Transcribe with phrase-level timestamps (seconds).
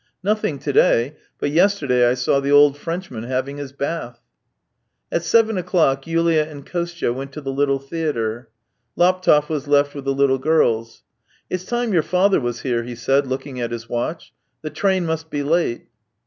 [0.23, 4.19] "Nothing to day, but yesterday I saw the old Frenchman having his bath."
[5.11, 8.49] At seven o'clock Yulia and Kostya went to the Little Theatre.
[8.97, 11.03] Laptev was left with the little girls."
[11.51, 14.33] It's time your father was here," he said, looking at his watch."
[14.63, 15.85] The train must be late."